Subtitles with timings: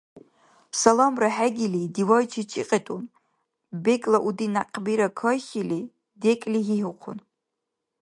[0.79, 3.03] Саламра хӀегили, дивайчи чӀикьитӀун.
[3.83, 5.81] БекӀла уди някъбира кайхьили,
[6.21, 7.17] декӀли гьигьухъун.